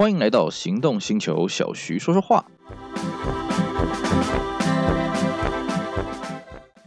[0.00, 2.46] 欢迎来到行动星球，小徐说说话。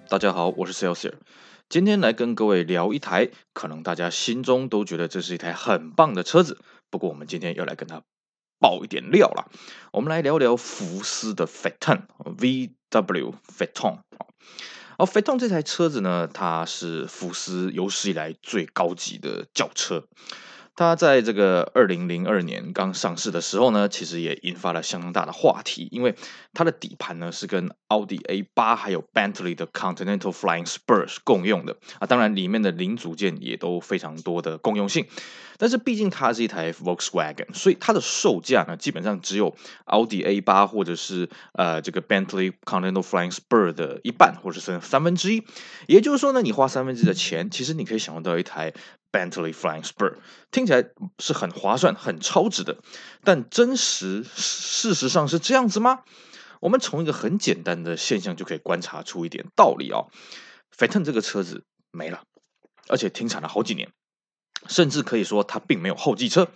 [0.10, 1.13] 大家好，我是 Celsius，
[1.70, 6.58] 今天来跟各位聊一台可能大家心中都觉得这是一台很棒的车子，
[6.90, 8.01] 不过我们今天要来跟它
[8.60, 9.51] 爆一点料了。
[9.91, 14.00] 我们来聊聊福斯的 Phaeton VW Phaeton。
[14.97, 20.08] 哦，Phaeton 这台车子呢，它是福斯有史以来最高级的轿车。
[20.76, 26.16] 它在这个二零零二年刚上市的时候呢，其实也引发了相当大的话题，因为
[26.54, 31.77] 它的底盘呢是跟奥迪 A 八还有 Bentley 的 Continental Flying Spur 共用的。
[31.99, 35.05] 啊，当然里面的零组件也都非常多的共用性，
[35.59, 45.44] 但是毕竟它是一台 Volkswagen，所以它的售价呢基本上只有奥迪 A 八或者是呃这个 Bentley Continental Flying Spur 的一半或者是三分之一，
[45.88, 48.74] 也就是说呢，你花三分之一的钱，其实你可以享受到一台。
[49.13, 50.16] Bentley Flying Spur
[50.52, 50.84] 听起来
[51.20, 52.79] 是很划算、很超值的，
[53.24, 56.01] 但真实事实上是这样子吗？
[56.60, 60.10] 我们从一个很简单的现象就可以观察出一点道理哦。
[60.76, 62.23] Phaeton 这个车子没了，
[62.90, 63.91] 而且停产了好几年，
[64.67, 66.47] 甚至可以说它并没有后继车。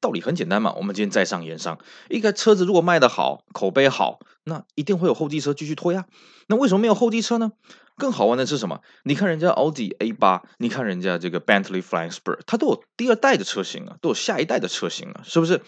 [0.00, 1.78] 道理很简单嘛，我们今天在上言商，
[2.08, 6.06] 一个车子如果卖得好，口碑好，那一定会有后继车继续推呀。
[6.46, 7.52] 那为什么没有后继车呢？
[8.00, 8.80] 更好玩的是什么？
[9.04, 15.60] 你看人家奥迪 A 八，你看人家这个 Bentley Flying Spur，它都有第二代的车型啊，都有下一代的车型啊，是不是？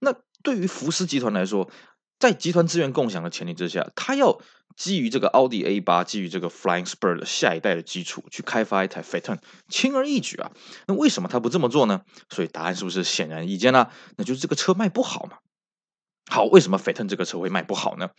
[0.00, 1.70] 那对于福斯集团来说，
[2.18, 4.40] 在集团资源共享的前提之下，它要
[4.76, 10.50] 基于这个奥迪 A 八，基于这个 Flying Spur 的下一代的基础去开发一台 Phaeton，轻而易举啊。
[10.86, 12.02] 那为什么他不这么做呢？
[12.30, 13.88] 所以答案是不是显然易见呢？
[14.16, 15.38] 那就是这个车卖不好嘛。
[16.30, 18.10] 好，为什么斐腾这个车会卖不好呢？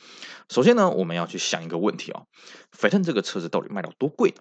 [0.49, 2.25] 首先呢，我们要去想一个问题哦
[2.71, 4.33] 斐腾这个车子到底卖到多贵？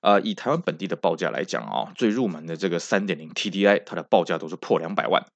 [0.00, 5.26] 呃，以台湾本地的报价来讲啊、哦，最入门的这个三点零 TDI，它的报价都是破两百万。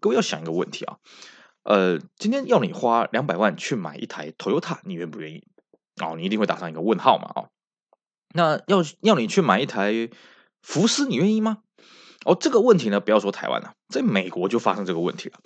[0.00, 0.96] 各位要想一个问题啊，
[1.62, 5.44] 呃，今天要你花两百万去买一台 Toyota，你愿不愿意？
[6.02, 7.48] 哦，你一定会打上一个问号嘛，哦，
[8.34, 10.10] 那要要你去买一台
[10.62, 11.58] 福斯，你愿意吗？
[12.26, 15.38] 哦，这个问题呢，不要说台湾了，在美国就发生这个问题了。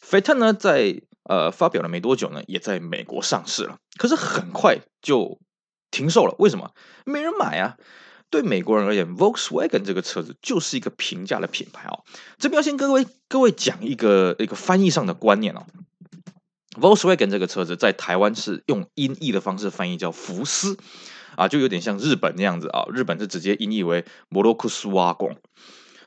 [0.00, 3.78] 斐腾呢，在呃，发表了没多久呢，也在美国上市了。
[3.98, 5.38] 可是很快就
[5.90, 6.72] 停售了，为什么？
[7.04, 7.76] 没人买啊！
[8.28, 12.02] 对美国人而言，Volkswagen 这个车子就是一个平价的品牌哦。
[12.38, 15.64] 这边要先各位各位讲一个一个翻译上的观念哦。
[16.80, 20.76] Volkswagen 这个车子在台湾是用音译的方式翻译叫福斯
[21.36, 22.86] 啊，就有点像日本那样子啊。
[22.92, 25.36] 日本是直接音译为摩洛克斯瓦贡。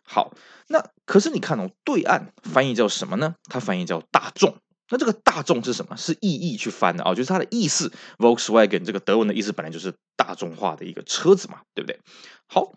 [0.03, 0.33] 好，
[0.67, 3.35] 那可是你看哦，对岸翻译叫什么呢？
[3.49, 4.57] 它翻译叫大众。
[4.89, 5.95] 那这个大众是什么？
[5.97, 7.91] 是意译去翻的啊，就是它的意思。
[8.17, 11.99] Volkswagen 这个德文的意思本来就是大众化的一个车子嘛，对不对？
[12.47, 12.73] 好，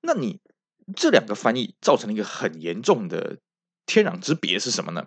[0.00, 0.40] 那你
[0.96, 3.38] 这两个翻译造成了一个很严重的
[3.86, 5.06] 天壤之别是什么呢？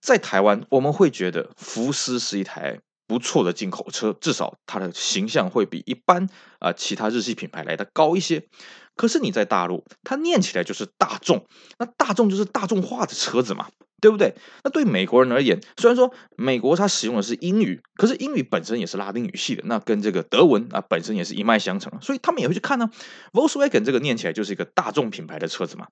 [0.00, 6.28] 在台湾，我们会觉得福斯是一台不错的进口车，至少它的形象会比一般
[6.58, 8.46] 啊、其他日系品牌来的高一些。
[8.94, 11.46] 可是你在大陆，它念起来就是大众，
[11.78, 13.68] 那大众就是大众化的车子嘛。
[14.02, 14.34] 对不对？
[14.64, 22.90] 那对美国人而言，虽然说美国它使用的是英语，可是英语本身也是拉丁语系的，那跟这个德文啊本身也是一脉相承，所以他们也会去看呢。
[23.32, 25.86] Volkswagen 这个念起来就是一个大众品牌的车子嘛。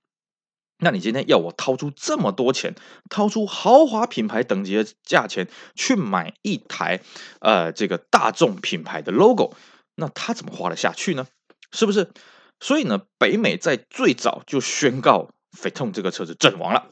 [0.82, 2.74] 那你今天要我掏出这么多钱，
[3.08, 5.46] 掏出豪华品牌等级的价钱
[5.76, 7.00] 去买一台
[7.40, 9.54] 呃这个大众品牌的 logo，
[9.94, 11.26] 那他怎么花得下去呢？
[11.70, 12.10] 是不是？
[12.58, 16.88] 所以呢，北美在最早就宣告 Phaeton 这个车子阵亡了。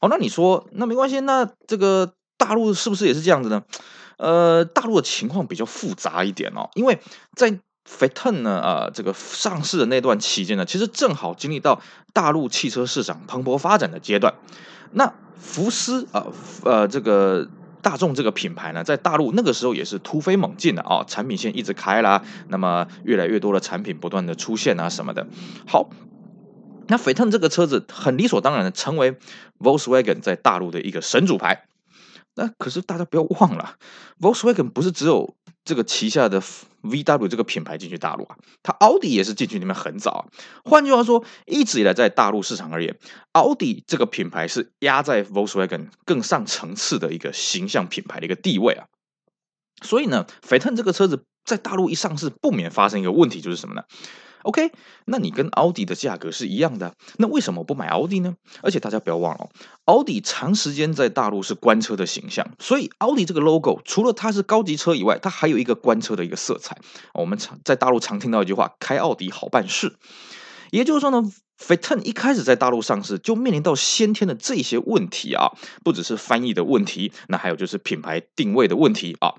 [0.00, 3.62] 好，那你说那没关系，那这个大陆是不是也是这样子呢？
[4.18, 6.98] 呃，大陆的情况比较复杂一点哦，因为
[7.34, 11.80] 在 FETON 呢，呃，这个上市的那段期间呢，其实正好经历到
[12.12, 14.34] 大陆汽车市场蓬勃发展的阶段。
[14.92, 16.26] 那福斯啊，
[16.64, 17.48] 呃，呃，这个
[17.82, 25.26] 大众这个品牌呢，在大陆那个时候也是突飞猛进的啊，哦，产品线一直开啦，那么越来越多的产品不断的出现啊什么的。
[25.66, 25.90] 好。
[26.88, 29.16] 那 Phaeton 这个车子很理所当然的成为
[29.58, 31.66] Volkswagen 在大陆的一个神主牌。
[32.34, 33.76] 那可是大家不要忘了
[34.20, 35.34] ，Volkswagen 不是只有
[35.64, 36.42] 这个旗下的
[36.82, 40.22] VW 这个品牌进去大陆啊，它奥迪也是进去里面很早啊。
[40.62, 42.94] 换句话说，一直以来在大陆市场而言，
[43.32, 48.84] 奥迪这个品牌是压在 Volkswagen 更上层次的一个形象品牌的一个地位啊。
[49.82, 53.82] 所以呢，Phaeton 这个车子在大陆一上市，不免发生一个问题，就是什么呢
[54.46, 54.70] ？OK，
[55.06, 58.36] 那你跟奥迪的价格是一样的，那为什么不买奥迪呢？
[58.62, 59.48] 而且大家不要忘了，
[59.86, 66.78] 奥迪长时间在大陆是官车的形象，所以奥迪这个 logo 除了它是高级车以外，它还有一个官车的一个色彩。
[67.12, 69.96] 我们常在大陆常听到一句话：“开奥迪好办事”，
[70.70, 71.22] 也就是说呢
[71.58, 75.50] ，Phaeton 一开始在大陆上市就面临到先天的这些问题啊，
[75.82, 79.34] 不只是翻译的问题，那还有就是品牌定位的问题啊。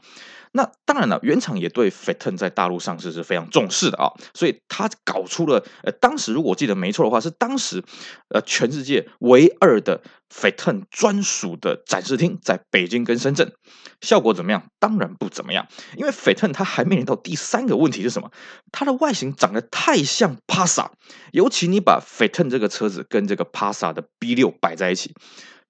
[0.58, 7.84] 那当然了，原厂也对 Phaeton 在大陆上市是非常重视的啊，所以他搞出了呃，当时如果我记得没错的话，是当时
[8.30, 10.02] 呃全世界唯二的
[10.34, 13.54] Phaeton 专属的展示厅，在北京跟深圳，
[14.02, 14.64] 效果怎么样？
[14.80, 18.32] 当然不怎么样，因为 Phaeton 它还面临到第三个问题是什么？
[18.72, 20.88] 它的外形长得太像 Passa，
[21.34, 25.14] 尤其你把 Phaeton 这个车子跟这个 Passa 的 B6 摆在一起。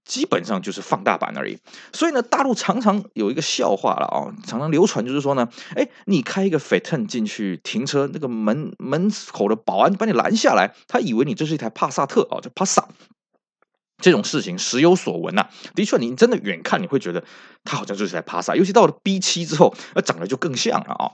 [0.07, 1.59] 基本上就是放大版而已，
[1.91, 12.87] 所以呢，大陆常常有一个笑话了啊，常常流传就是说呢，哎，你开一个 Phaeton 进去停车，那个门门口的保安把你拦下来，他以为你这是一台帕萨特啊，叫帕萨。
[14.01, 17.23] 这种事情时有所闻呐，的确，你真的远看你会觉得
[17.65, 21.11] 它好像就是台帕萨，尤其到了 B 七之后，那长得就更像了啊。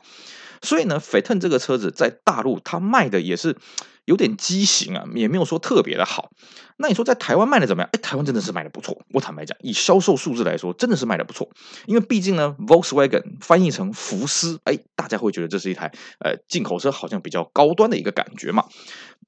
[0.61, 3.57] 所以呢，Phaeton 这个车子在大陆它卖的也是。
[4.05, 6.29] 有点畸形啊，也没有说特别的好。
[6.77, 7.89] 那你说在台湾卖的怎么样？
[7.93, 9.01] 哎，台湾真的是卖的不错。
[9.13, 11.49] 我坦白讲，以销售数字来说，真的是卖的不错。
[11.85, 18.65] 因为毕竟呢，Volkswagen 翻译成福斯，哎，大家会觉得这是一台呃进口车，好像比较高端的一个感觉嘛。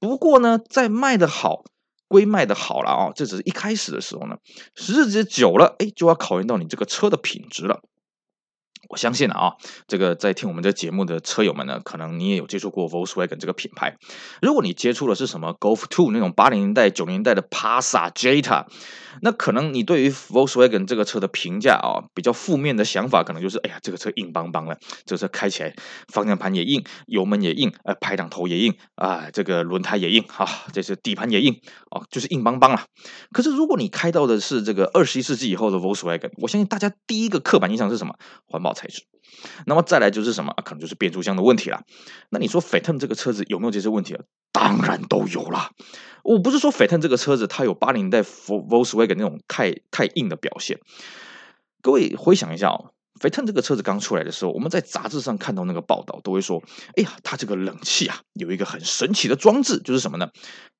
[0.00, 1.64] 不过呢，在卖的好
[2.08, 4.36] 归卖的好了啊，这只是一开始的时候呢，
[4.74, 7.80] 时日子久了，哎，就要考验到你这个车的品质了。
[8.88, 9.54] 我相信啊，
[9.86, 13.96] 这个在听我们这节目的车友们呢，可能你也有接触过 Volkswagen 这个品牌。
[14.40, 18.66] 如果你接触的是什么 Golf Two 那种八零年代、九零年代的 passa、Jetta，
[19.22, 25.74] 那可能你对于 Volkswagen 这个车的评价啊，比较负面的想法，可能就是，哎呀，这个车硬邦邦的，这个车开起来
[26.08, 31.60] 方向盘也硬，油门也硬，呃，排挡头也硬啊，这个轮胎也硬啊，这是底盘也硬
[31.90, 32.84] 啊，就是硬邦邦了。
[33.32, 38.14] 可是如果你开到的是这个二十一世纪以后的 Volkswagen，我相信大家第一个刻板印象是什么？
[38.46, 39.02] 环保材质。
[39.66, 40.54] 那么再来就是什么？
[40.64, 41.82] 可能就是变速箱的问题了。
[42.30, 44.22] 那你说 Phaeton 这个车子有没有这些问题啊？
[44.52, 45.72] 当然都有啦。
[46.26, 50.80] 我不是说斐腾这个车子它有八零代 Volkswagen 那种太太硬的表现。
[51.80, 56.62] 各位回想一下哦斐腾这个车子刚出来的时候，我们在杂志上看到那个报道，都会说：
[56.96, 60.28] 哎呀，它这个冷气啊，有一个很神奇的装置，就是什么呢？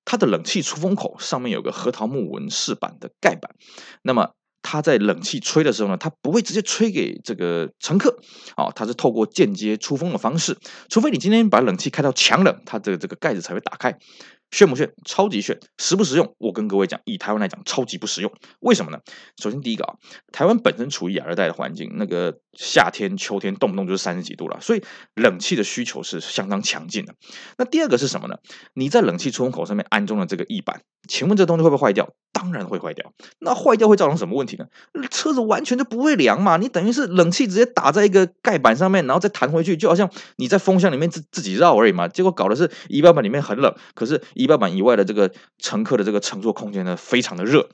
[0.05, 3.55] 它的冷气出风口上面有个核桃木纹饰板的盖板。
[4.03, 8.19] 那么它在冷气吹的时候呢，它不会直接吹给这个乘客，
[8.57, 10.59] 啊，它是透过间接出风的方式，
[10.91, 13.97] 除非你今天把冷气开到强冷，它的这个盖子才会打开。
[14.51, 14.93] 炫不炫？
[15.05, 15.59] 超级炫！
[15.79, 16.35] 实不实用？
[16.39, 18.33] 我跟各位讲，以台湾来讲，超级不实用。
[18.61, 18.99] 为什么呢？
[19.43, 19.95] 首先第一个啊，
[20.33, 24.83] 台湾本身处于亚热带的环境，那个夏天、秋天动不动就是三十几度了，所以
[25.15, 27.15] 冷气的需求是相当强劲的。
[27.59, 28.37] 那第二个是什么呢？
[28.75, 32.09] 你在冷气出风口上面安装了这个翼板，请问这东西会不会坏掉？
[32.33, 33.13] 当然会坏掉。
[33.39, 34.67] 那坏掉会造成什么问题呢？
[35.11, 36.59] 车子完全就不会凉嘛。
[36.59, 42.07] 你等于是冷气直接打在一个盖板上面，然后再弹回去，就好像你在风箱里面自自己绕而已嘛。
[42.09, 44.23] 结果搞的是仪表板里面很冷，可是。
[44.35, 47.71] 仪表板以外的这个乘客的这个乘坐空间呢，非常的热，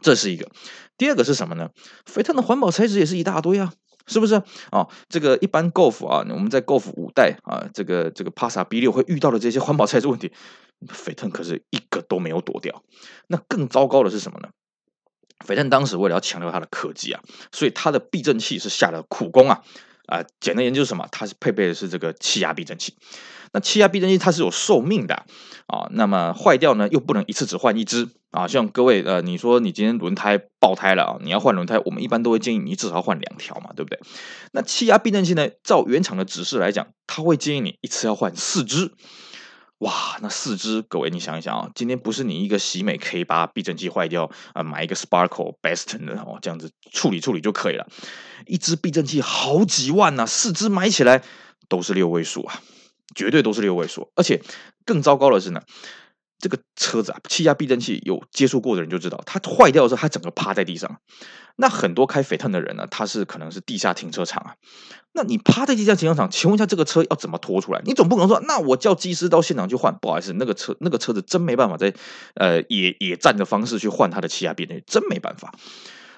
[0.00, 0.50] 这是一个。
[0.96, 1.70] 第二个是什么呢
[2.06, 3.72] ？Phaeton 的环保材质也是一大堆啊，
[4.06, 4.42] 是不是？
[4.72, 10.32] 哦，这个一般 Golf 啊，我们在 Golf 五代啊，这个这个 Passat B6 会遇到的这些环保材质问题
[10.86, 12.82] ，Phaeton 可是一个都没有躲掉。
[13.26, 14.48] 那更糟糕的是什么呢
[15.46, 17.22] ？Phaeton 当时为了要强调它的科技啊，
[17.52, 19.62] 所以它的避震器是下了苦功啊。
[20.06, 21.08] 啊，简单研究什么？
[21.10, 22.94] 它是配备的是这个气压避震器。
[23.52, 25.14] 那气压避震器它是有寿命的
[25.66, 28.46] 啊，那么坏掉呢又不能一次只换一只啊。
[28.46, 33.98] 像各位呃，你说你今天轮胎爆胎了啊，你要换轮胎，我们一般都会建议你至少换两条嘛，对不对？
[34.52, 38.92] 那气压避震器呢，照原厂的指示来讲，它会建议你一次要换四只。
[39.80, 47.86] 哇，那四只，各位你想一想啊，今天不是你一个喜美 K 八避震器坏掉啊，买一个 Sparkle Beston 的哦，这样子处理处理就可以了。
[48.46, 51.22] 一只避震器好几万呐，四只买起来
[51.68, 52.62] 都是六位数啊，
[53.16, 54.12] 绝对都是六位数。
[54.14, 54.40] 而且
[54.84, 55.62] 更糟糕的是呢。
[56.38, 61.00] 这个车子啊，气压避震器有接触过的人就知道，它坏掉的时候，它整个趴在地上。
[61.56, 64.54] 那很多开 Phaeton 的人呢，他是可能是地下停车场啊。
[65.12, 67.80] 那你趴在地下停车场，请问一下，这个车要怎么拖出来？
[67.86, 69.96] 你总不可能说，那我叫技师到现场去换。
[69.96, 71.94] 不好意思，那个车那个车子真没办法在
[72.34, 75.54] 呃野野战的方式去换它的气压避震器，真没办法。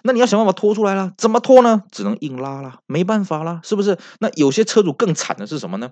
[0.02, 1.83] 那你要想办法拖出来了，怎么拖呢？
[1.90, 3.99] 只能硬拉了，没办法了，是不是？
[4.21, 5.90] 那有些车主更惨的是什么呢？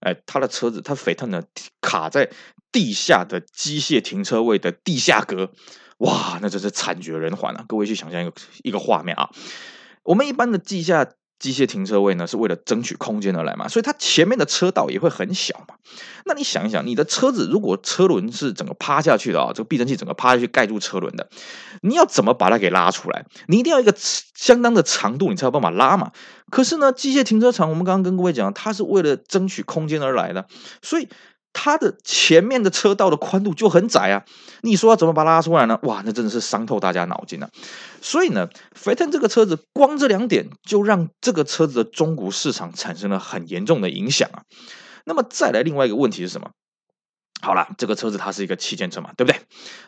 [0.00, 1.42] 哎，他的车子，他斐特呢
[1.80, 2.30] 卡在
[2.70, 5.50] 地下的机械停车位的地下格，
[5.98, 7.64] 哇，那真是惨绝人寰啊！
[7.68, 8.32] 各位去想象一个
[8.62, 9.30] 一个画面啊，
[10.02, 11.08] 我们一般的地下。
[11.42, 15.74] 机械停车位呢，是为了争取空间而来嘛，所以它前面的车道也会很小嘛。
[16.24, 21.28] 那你想一想，你的车子如果车轮是整个趴下去的啊，这个避震器整个趴下去盖住车轮的，
[21.80, 23.26] 你要怎么把它给拉出来？
[23.48, 26.12] 你一定要一个相当的长度，你才有办法拉嘛。
[26.48, 30.46] 可是呢，机械停车场我们刚刚跟各位讲，它是为了争取空间而来的，
[30.80, 31.08] 所以
[31.52, 34.24] 它的前面的车道的宽度就很窄啊，
[34.62, 35.78] 你说要怎么把它拉出来呢？
[35.82, 37.50] 哇，那真的是伤透大家脑筋了。
[38.00, 44.44] 所以呢，Phaeton 这个车子光这两点就让这个车子的中古市场产生了很严重的影响啊。
[45.04, 46.50] 那么再来另外一个问题是什么？
[47.40, 49.40] 好了，这个车子它是一个旗舰车嘛，对不对？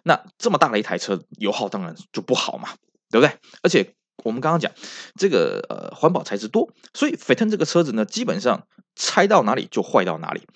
[0.02, 2.70] 那这么大的一台车，油耗当然就不好嘛，
[3.10, 3.36] 对不对？
[3.62, 4.72] 而且我们刚刚讲
[5.16, 10.46] 这个呃环保材质多，所以斐腾这个车子呢，基本上拆到哪里就坏到哪里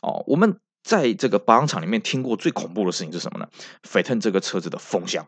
[0.00, 0.24] 哦。
[0.26, 3.48] 我们在这个保养厂里面听过最恐怖的事情是什么呢
[3.82, 5.26] 斐腾这个车子的风箱。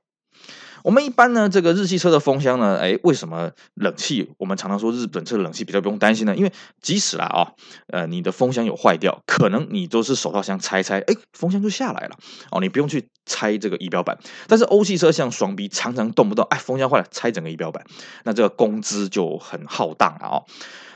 [0.83, 4.31] 我们一般呢，这个日系车的风箱呢，哎，为什么冷气？
[4.39, 6.35] 我们常常说日本车冷气比较不用担心呢？
[6.37, 7.53] 因为即使啦啊、哦，
[7.89, 12.17] 呃，你的风箱有坏掉，可能你都是手套箱拆拆，哎，风箱就下来了
[12.51, 14.19] 哦，你不用去拆这个仪表板。
[14.47, 17.85] 但是欧系车像双 B，常常动不动哎，风箱坏了拆整个仪表板，
[18.25, 20.45] 那这个工资就很浩荡了哦。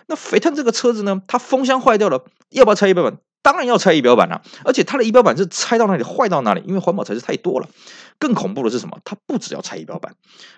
[0.06, 3.18] 那 Phaeton 这个车子呢，它风箱坏掉了，要不要拆仪表板？
[3.42, 7.68] 当然要拆仪表板了，而且它的仪表板是拆到哪里坏到哪里，因为环保材质太多了。
[8.18, 8.98] 更恐怖的是什么？
[9.04, 10.14] 它不只要拆仪表板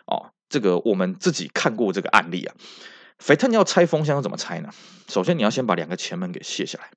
[0.06, 2.54] 哦，这个我们自己看过这个案例啊。
[3.18, 4.70] 福特你要拆风箱要怎么拆呢？
[5.08, 6.90] 首先你要先把两个前门给卸下来。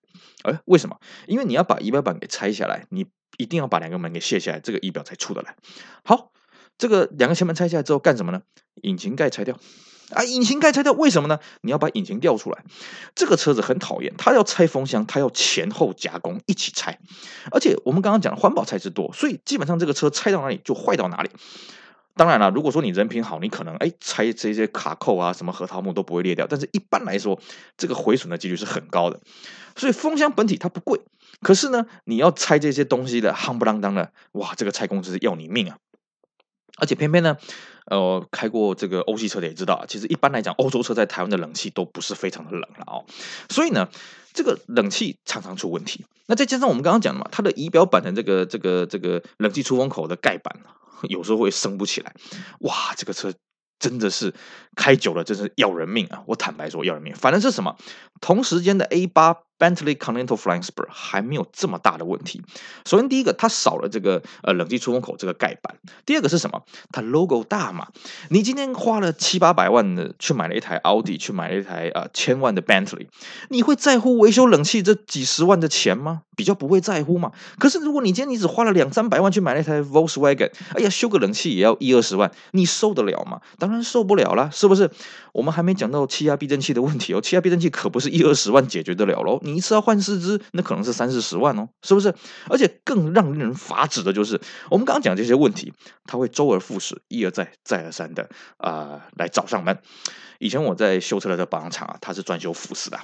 [0.44, 1.00] 哎，为什么？
[1.28, 5.56] 因为你要把仪表板给拆下来，你一定要把两个门给卸下来，这个仪表才出得来。
[6.04, 6.32] 好，
[6.78, 8.42] 这个两个前门拆下来之后干什么呢？
[8.82, 9.58] 引擎盖拆掉。
[10.14, 11.40] 啊，引擎盖拆掉，为什么呢？
[11.62, 12.64] 你要把引擎调出来。
[13.16, 17.00] 这个车子很讨厌，它要拆风箱，它要前后夹攻一起拆。
[17.52, 21.30] 而且我们刚刚讲的环保材质多，所以基本上这个车拆到哪里就坏到哪里。
[22.16, 26.46] 当然了，如果说你人品好，你可能哎拆这些卡扣啊，什么核桃木都不会裂掉。
[26.50, 27.40] 但是一般来说，
[27.78, 29.20] 这个毁损的几率是很高的。
[29.76, 31.00] 所以风箱本体它不贵，
[31.42, 35.78] 可是呢，你要拆这些东西的夯不啷当的，哇，这个拆工资要你命啊！
[36.80, 37.38] 而且偏偏呢，
[37.86, 43.06] 呃，开过这个欧系车的也知道，其实一般来讲，欧洲车在台湾的冷气都不是非常的冷了哦。
[43.50, 43.90] 所以呢，
[44.34, 46.06] 这个冷气常常出问题。
[46.28, 50.60] 那再加上我们刚刚讲的嘛，它的仪表板的这个这个这个冷气出风口的盖板，
[51.10, 52.14] 有时候会升不起来。
[52.60, 53.34] 哇，这个车
[53.80, 54.34] 真的是
[54.76, 56.24] 开久了，真是要人命啊！
[56.28, 57.16] 我坦白说，要人命。
[57.16, 57.76] 反正是什么，
[58.22, 59.38] 同时间的 A 八。
[59.60, 62.42] Bentley Continental Flying Spur 还没有这么大的问题。
[62.86, 65.76] 首先，第一个，它少了这个呃冷气出风口这个盖板。
[66.06, 66.64] 第二个是什么？
[66.92, 67.90] 它 logo 大嘛。
[68.30, 73.08] 你今天花了七八百万的去买了一台奥迪，去买了一台呃千万的 Bentley，
[73.50, 76.22] 你会在乎维修冷气这几十万的钱吗？
[76.36, 77.34] 比较不会在乎嘛。
[77.58, 83.42] 可是如果你今天你只花了两三百万去买了一台 Volkswagen，哎呀，修个冷气也要一二十万，你受得了吗？
[83.58, 84.90] 当然受不了啦，是不是？
[85.34, 89.42] 我们还没讲到气压避震器的问题哦，气压避震器可不是一二十万解决得了喽。
[89.50, 92.14] 你一次要换四支，那可能是三四十万哦，是不是？
[92.50, 94.40] 而且更让人发指的就是，
[94.70, 95.74] 我们刚刚讲这些问题，
[96.06, 99.80] 他会周而复始，一而再，再而三的啊、来找上门。
[100.40, 103.00] 以前我在修车的保养厂啊，他是专修福斯的。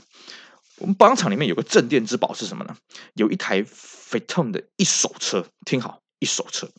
[0.78, 2.76] 我们保养厂里面有个镇店之宝是什么呢？
[3.14, 6.70] 有一台 Phaeton 的一手车，听好，一手车。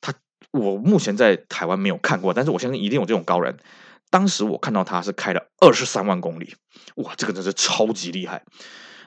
[0.00, 0.12] 他
[0.50, 3.56] 我目前在台湾没有看过，但是我相信一定有这种高人。
[4.10, 6.56] 当时我看到他是开了二十三万公里，
[6.96, 8.42] 哇，这个真是超级厉害。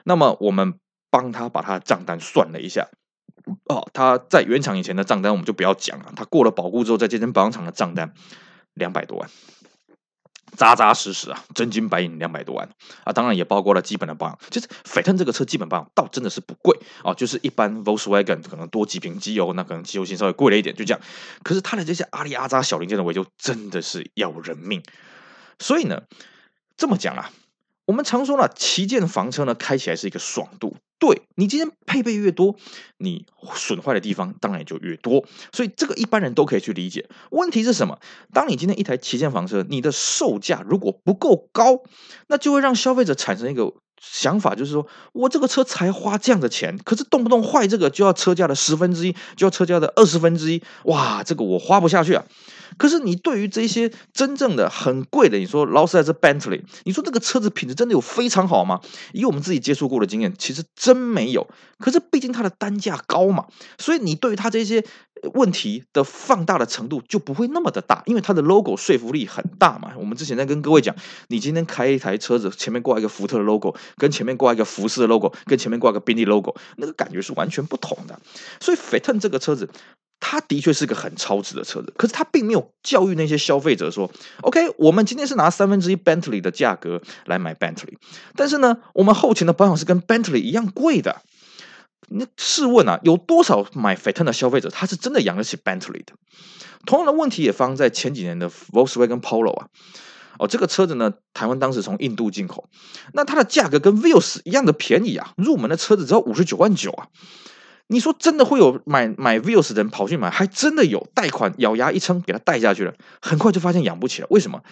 [0.04, 0.78] 那么我们
[1.10, 2.88] 帮他把他的账单算了一下，
[3.64, 8.14] 哦，他在原厂以前的账单我们就不要讲了，他过了保固之后，在这间保养厂的账单
[8.74, 9.28] 两百多万。
[10.56, 12.68] 扎扎实实啊，真金白银两百多万
[13.02, 14.38] 啊，当然也包括了基本的保养。
[14.50, 21.00] 其实斐腾这个车基本保养倒真的是不贵啊，就是一般 Volkswagen 可能多几瓶机油，那可能机油性稍微贵了一点，就这样。
[21.42, 24.80] 可是他的这些阿里阿扎小零件的维修真的是要人命。
[25.58, 26.02] 所以呢，
[26.76, 27.32] 这么讲啊，
[27.86, 30.76] 我们常说呢，旗舰房车呢开起来是一个爽度。
[30.98, 32.56] 对，你今天配备越多，
[32.96, 37.06] 你损坏的地方当然也就越多，所以这个一般人都可以去理解。
[37.30, 37.98] 问题是什么？
[38.32, 41.82] 当你今天一台旗舰房车，你的售价如果不够高，
[42.28, 43.74] 那就会让消费者产生一个
[44.12, 52.24] 想法，就是说我这个车才花这样的钱，可是动不动坏这个就要车价的十分之一，就要车价的二十分之一，哇，这个我花不下去啊。
[52.76, 58.80] 可是你对于这些真正的很贵的，你说劳斯莱斯 Bentley，你说这个车子品质真的有非常好吗？
[59.12, 61.46] 以我们自己接触过的经验，其实真没有。
[61.78, 63.46] 可是毕竟它的单价高嘛，
[63.78, 64.84] 所以你对于它这些
[65.32, 69.92] 问题的放大的程度就不会那么的大，因为它的 logo 说服力很大嘛。
[69.96, 70.94] 我们之前在跟各位讲，
[71.28, 78.20] 你今天开一台车子，前面挂一个福特的 logo，跟前面挂一个福斯的 logo，跟前面挂个宾利 logo，那个感觉是完全不同的。
[78.60, 79.68] 所以 f e t o n 这个车子。
[80.20, 87.98] 它的确是个很超值的车子，可是它并没有教育那些消费者说：“OK，我们今天是拿三分之一 Bentley 的价格来买 Bentley，
[88.34, 91.20] 但是呢，我们后勤的保养是跟 Bentley 一样贵的。”
[92.08, 96.14] 那试问啊，有多少买 Phaeton 的消费者他是真的养得起 Bentley 的？
[96.86, 99.68] 同样的问题也放在前几年的 Volkswagen Polo 啊。
[100.38, 102.68] 哦，这个车子呢，台湾当时从印度进口，
[103.12, 107.06] 那它的价格跟 Vios 一样的便宜啊，入门的车子只要五十九万九啊。
[107.86, 114.26] 你说真的会有买买 Vios 的人跑去买，还真的有贷款咬牙一撑给他贷下去了，很快就发现养不起了。
[114.30, 114.62] 为什么？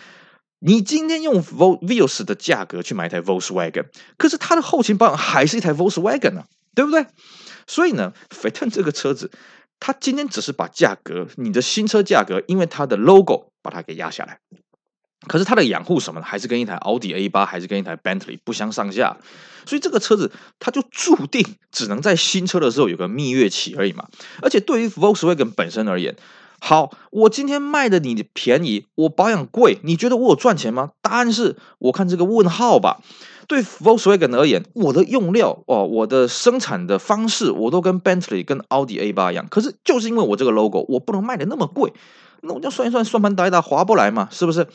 [0.59, 3.87] 你今天用 Vios 的价格去买一台 Volkswagen，
[4.17, 7.07] 可是它的后勤保养还是一台 Volkswagen 呢，对不对？
[7.67, 9.31] 所以呢，Phaeton 这个车子，
[9.79, 14.41] 它今天只是把价格，你的新车价格，因为它的 logo 把它给压下来。
[15.29, 19.19] 可是它的养护什么的，还是跟一台奥迪 A 八，还是跟一台 Bentley 不相上下。
[19.65, 24.09] 所以这个车子它就注定只能在新车的时候有个蜜月期而已嘛。
[24.43, 26.17] 而且对于 Volkswagen 本身而言，
[26.61, 30.91] 好，我今天卖的你便宜，我保养贵，你觉得我有赚钱吗？
[31.01, 33.01] 答案是我看这个问号吧。
[33.49, 39.47] 对 Volkswagen 而言，我的用料哦，我的生产的方式，我都跟 Bentley 跟奥迪 A 八一样。
[39.51, 41.93] 可是就是因为我这个 logo，我不能卖的那么贵。
[42.43, 44.67] 那我就算一算，算盘打一打，划不来嘛，是不是？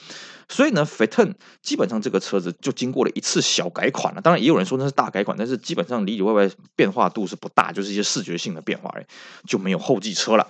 [0.48, 4.22] 所以呢，Phaeton 基本上这个车子就经过了一次小改款了。
[4.22, 9.06] 当然，也有人说那是大改款，但是基本上里里外外变化度是不大，就是一些视觉性的变化，而已，
[9.46, 10.48] 就没有后继车了。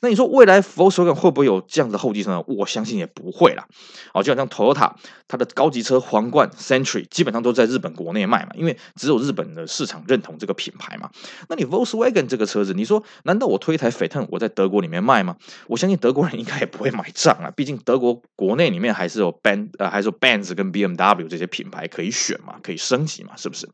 [0.00, 2.42] 那你说未来 Volkswagen 会不会有这样的后继车呢？
[2.46, 3.66] 我相信也不会了。
[4.12, 4.92] 哦，就好像 Toyota
[5.28, 11.10] 它的高级车皇冠 Century 基本上都在日本国内卖嘛，因为只有日本的市场认同这个品牌嘛。
[11.48, 15.36] 那你 Volkswagen 这个车子，你说难道我推一台 Phaeton 我在德国里面卖吗？
[15.66, 23.68] 我相信德国人应该也不会买账啊，毕竟德国国内里面还是有 Ben 呃，还是有 Benz 跟 BMW 这些品牌可以选嘛，可以升级嘛，是不是？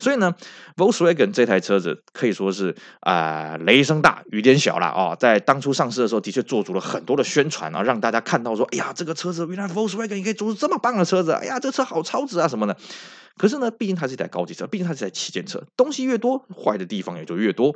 [0.00, 0.34] 所以呢
[0.76, 5.16] ，Volkswagen 这台车子可以说是啊、雷声大雨点小了哦。
[5.20, 12.76] 在当初上市的时候，的确做足了很多的宣传啊，让大家看到说，哎呀，这个车子原来 Volkswagen 也可以做出这么棒的车子，哎呀，这车好超值啊什么的。
[13.36, 17.74] 可是呢，毕竟它是一台高级车，毕竟它是一台旗舰车，东西越多，坏的地方也就越多。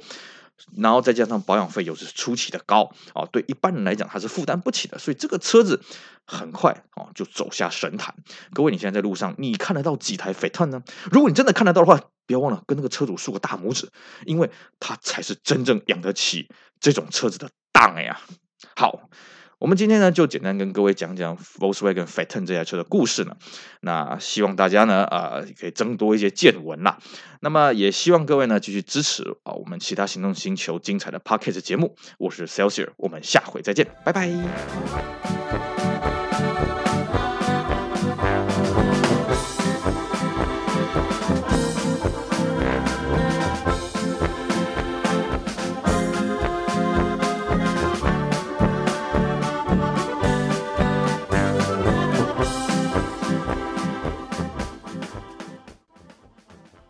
[0.76, 5.82] 然后再加上保养费又是出奇的高啊，对一般人来讲他是负担不起的，所以这个车子
[6.26, 8.14] 很快啊就走下神坛。
[8.52, 10.82] 各位，你现在在路上，你看得到几台斐特呢？
[11.10, 13.90] 如果你真的看得到的话，不要忘了跟那个车主竖个大拇指，
[14.24, 16.48] 因为他才是真正养得起
[16.80, 18.20] 这种车子的档呀。
[18.76, 19.08] 好。
[19.64, 23.34] 我们今天呢，就简单跟各位讲讲 Volkswagen f a t o n 这台车的故事呢。
[23.80, 26.98] 那希望大家呢，呃，可以增多一些见闻啦。
[27.40, 31.96] 那么也希望各位呢，继续支持啊，我们其他行动星球精彩的 Pocket 节目。
[32.18, 35.93] 我是 Celsius，我们下回再见，拜拜。